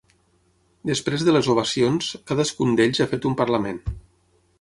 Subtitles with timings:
[0.89, 3.79] Després de les ovacions, cadascun d’ells ha fet un parlament.